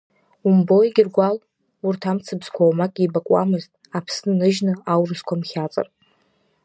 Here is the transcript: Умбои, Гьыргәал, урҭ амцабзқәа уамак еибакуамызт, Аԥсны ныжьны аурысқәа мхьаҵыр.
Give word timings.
Умбои, 0.47 0.89
Гьыргәал, 0.95 1.37
урҭ 1.87 2.01
амцабзқәа 2.11 2.63
уамак 2.67 2.93
еибакуамызт, 3.01 3.71
Аԥсны 3.97 4.33
ныжьны 4.39 4.73
аурысқәа 4.91 5.35
мхьаҵыр. 5.39 5.87